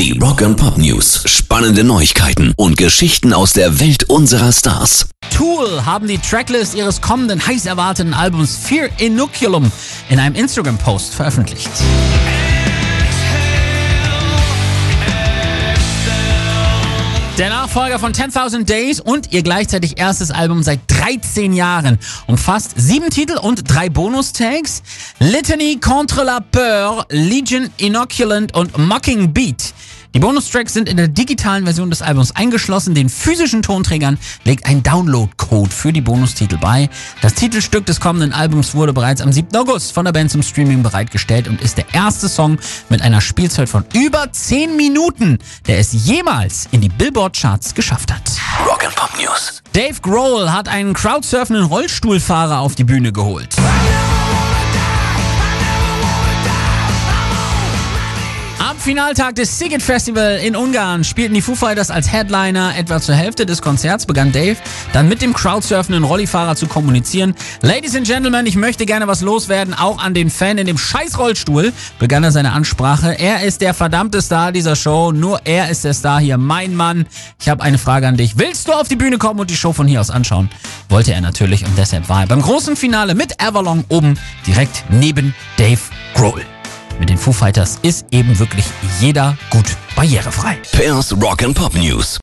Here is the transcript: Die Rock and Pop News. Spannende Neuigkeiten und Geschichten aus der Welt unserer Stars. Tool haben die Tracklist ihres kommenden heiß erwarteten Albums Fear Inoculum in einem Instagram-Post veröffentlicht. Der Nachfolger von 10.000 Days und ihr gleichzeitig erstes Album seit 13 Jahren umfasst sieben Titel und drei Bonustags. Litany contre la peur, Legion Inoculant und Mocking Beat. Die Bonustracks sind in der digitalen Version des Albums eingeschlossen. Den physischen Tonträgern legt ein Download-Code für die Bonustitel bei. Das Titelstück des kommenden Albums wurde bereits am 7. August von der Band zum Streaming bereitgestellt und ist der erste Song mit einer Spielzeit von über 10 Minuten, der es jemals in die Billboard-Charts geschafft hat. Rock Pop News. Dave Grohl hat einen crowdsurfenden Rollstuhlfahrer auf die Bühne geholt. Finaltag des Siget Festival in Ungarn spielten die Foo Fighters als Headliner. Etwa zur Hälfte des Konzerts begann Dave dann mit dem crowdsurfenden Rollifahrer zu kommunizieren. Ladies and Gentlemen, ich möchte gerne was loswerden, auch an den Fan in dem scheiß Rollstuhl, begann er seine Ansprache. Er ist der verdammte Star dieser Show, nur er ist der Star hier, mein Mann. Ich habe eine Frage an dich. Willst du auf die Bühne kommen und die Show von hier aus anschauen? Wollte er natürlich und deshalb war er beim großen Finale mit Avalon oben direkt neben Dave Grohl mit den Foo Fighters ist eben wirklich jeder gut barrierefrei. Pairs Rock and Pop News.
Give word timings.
Die 0.00 0.18
Rock 0.18 0.40
and 0.40 0.56
Pop 0.56 0.78
News. 0.78 1.24
Spannende 1.26 1.84
Neuigkeiten 1.84 2.54
und 2.56 2.78
Geschichten 2.78 3.34
aus 3.34 3.52
der 3.52 3.80
Welt 3.80 4.04
unserer 4.04 4.50
Stars. 4.50 5.10
Tool 5.30 5.84
haben 5.84 6.08
die 6.08 6.16
Tracklist 6.16 6.74
ihres 6.74 7.02
kommenden 7.02 7.46
heiß 7.46 7.66
erwarteten 7.66 8.14
Albums 8.14 8.56
Fear 8.56 8.88
Inoculum 8.96 9.70
in 10.08 10.18
einem 10.18 10.36
Instagram-Post 10.36 11.12
veröffentlicht. 11.14 11.68
Der 17.40 17.48
Nachfolger 17.48 17.98
von 17.98 18.12
10.000 18.12 18.64
Days 18.64 19.00
und 19.00 19.32
ihr 19.32 19.42
gleichzeitig 19.42 19.98
erstes 19.98 20.30
Album 20.30 20.62
seit 20.62 20.80
13 20.88 21.54
Jahren 21.54 21.98
umfasst 22.26 22.72
sieben 22.76 23.08
Titel 23.08 23.38
und 23.38 23.62
drei 23.64 23.88
Bonustags. 23.88 24.82
Litany 25.20 25.78
contre 25.82 26.24
la 26.24 26.40
peur, 26.40 27.06
Legion 27.08 27.70
Inoculant 27.78 28.54
und 28.54 28.76
Mocking 28.76 29.32
Beat. 29.32 29.72
Die 30.12 30.18
Bonustracks 30.18 30.74
sind 30.74 30.88
in 30.88 30.96
der 30.96 31.06
digitalen 31.06 31.64
Version 31.64 31.88
des 31.88 32.02
Albums 32.02 32.32
eingeschlossen. 32.32 32.94
Den 32.94 33.08
physischen 33.08 33.62
Tonträgern 33.62 34.18
legt 34.44 34.66
ein 34.66 34.82
Download-Code 34.82 35.70
für 35.70 35.92
die 35.92 36.00
Bonustitel 36.00 36.58
bei. 36.58 36.90
Das 37.22 37.34
Titelstück 37.34 37.86
des 37.86 38.00
kommenden 38.00 38.32
Albums 38.32 38.74
wurde 38.74 38.92
bereits 38.92 39.20
am 39.20 39.30
7. 39.30 39.54
August 39.56 39.92
von 39.92 40.04
der 40.04 40.12
Band 40.12 40.32
zum 40.32 40.42
Streaming 40.42 40.82
bereitgestellt 40.82 41.46
und 41.46 41.60
ist 41.60 41.78
der 41.78 41.86
erste 41.92 42.28
Song 42.28 42.58
mit 42.88 43.02
einer 43.02 43.20
Spielzeit 43.20 43.68
von 43.68 43.84
über 43.94 44.32
10 44.32 44.76
Minuten, 44.76 45.38
der 45.68 45.78
es 45.78 45.92
jemals 45.92 46.66
in 46.72 46.80
die 46.80 46.88
Billboard-Charts 46.88 47.74
geschafft 47.74 48.12
hat. 48.12 48.22
Rock 48.66 48.80
Pop 48.96 49.10
News. 49.16 49.62
Dave 49.72 50.00
Grohl 50.02 50.50
hat 50.52 50.68
einen 50.68 50.92
crowdsurfenden 50.92 51.66
Rollstuhlfahrer 51.66 52.58
auf 52.58 52.74
die 52.74 52.84
Bühne 52.84 53.12
geholt. 53.12 53.54
Finaltag 58.80 59.34
des 59.34 59.58
Siget 59.58 59.82
Festival 59.82 60.38
in 60.38 60.56
Ungarn 60.56 61.04
spielten 61.04 61.34
die 61.34 61.42
Foo 61.42 61.54
Fighters 61.54 61.90
als 61.90 62.10
Headliner. 62.10 62.72
Etwa 62.78 62.98
zur 62.98 63.14
Hälfte 63.14 63.44
des 63.44 63.60
Konzerts 63.60 64.06
begann 64.06 64.32
Dave 64.32 64.56
dann 64.94 65.06
mit 65.06 65.20
dem 65.20 65.34
crowdsurfenden 65.34 66.02
Rollifahrer 66.02 66.56
zu 66.56 66.66
kommunizieren. 66.66 67.34
Ladies 67.60 67.94
and 67.94 68.06
Gentlemen, 68.06 68.46
ich 68.46 68.56
möchte 68.56 68.86
gerne 68.86 69.06
was 69.06 69.20
loswerden, 69.20 69.74
auch 69.74 70.02
an 70.02 70.14
den 70.14 70.30
Fan 70.30 70.56
in 70.56 70.66
dem 70.66 70.78
scheiß 70.78 71.18
Rollstuhl, 71.18 71.74
begann 71.98 72.24
er 72.24 72.32
seine 72.32 72.52
Ansprache. 72.52 73.18
Er 73.18 73.42
ist 73.42 73.60
der 73.60 73.74
verdammte 73.74 74.22
Star 74.22 74.50
dieser 74.50 74.76
Show, 74.76 75.12
nur 75.12 75.42
er 75.44 75.68
ist 75.68 75.84
der 75.84 75.92
Star 75.92 76.18
hier, 76.18 76.38
mein 76.38 76.74
Mann. 76.74 77.04
Ich 77.38 77.50
habe 77.50 77.62
eine 77.62 77.76
Frage 77.76 78.08
an 78.08 78.16
dich. 78.16 78.38
Willst 78.38 78.66
du 78.66 78.72
auf 78.72 78.88
die 78.88 78.96
Bühne 78.96 79.18
kommen 79.18 79.40
und 79.40 79.50
die 79.50 79.56
Show 79.56 79.74
von 79.74 79.86
hier 79.86 80.00
aus 80.00 80.08
anschauen? 80.08 80.48
Wollte 80.88 81.12
er 81.12 81.20
natürlich 81.20 81.66
und 81.66 81.76
deshalb 81.76 82.08
war 82.08 82.22
er 82.22 82.28
beim 82.28 82.40
großen 82.40 82.76
Finale 82.76 83.14
mit 83.14 83.42
Avalon 83.42 83.84
oben 83.88 84.18
direkt 84.46 84.84
neben 84.88 85.34
Dave 85.58 85.80
Grohl 86.14 86.44
mit 87.00 87.10
den 87.10 87.18
Foo 87.18 87.32
Fighters 87.32 87.78
ist 87.82 88.06
eben 88.12 88.38
wirklich 88.38 88.64
jeder 89.00 89.36
gut 89.50 89.76
barrierefrei. 89.96 90.58
Pairs 90.72 91.12
Rock 91.20 91.42
and 91.42 91.56
Pop 91.56 91.74
News. 91.74 92.18